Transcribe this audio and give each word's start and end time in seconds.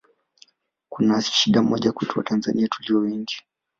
kuna 0.89 1.21
shida 1.21 1.61
moja 1.61 1.91
kwetu 1.91 2.19
Watanzania 2.19 2.67
tulio 2.67 2.97
wengi 2.99 3.41